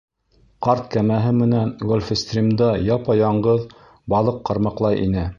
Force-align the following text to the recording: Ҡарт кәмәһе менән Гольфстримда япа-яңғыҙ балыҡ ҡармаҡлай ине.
Ҡарт 0.67 0.85
кәмәһе 0.93 1.33
менән 1.41 1.73
Гольфстримда 1.91 2.69
япа-яңғыҙ 2.85 3.67
балыҡ 4.15 4.41
ҡармаҡлай 4.49 5.03
ине. 5.05 5.27